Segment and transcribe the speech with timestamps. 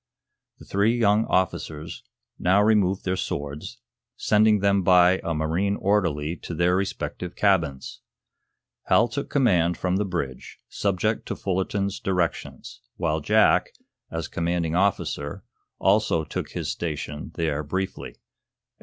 [0.57, 2.01] The three young officers
[2.39, 3.77] now removed their swords,
[4.17, 8.01] sending them by a marine orderly to their respective cabins.
[8.85, 13.73] Hal took command from the bridge, subject to Fullerton's directions, while Jack,
[14.09, 15.43] as commanding officer,
[15.77, 18.15] also took his station there briefly.